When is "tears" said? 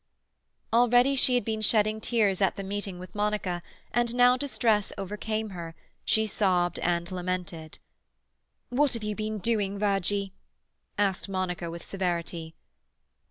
2.01-2.41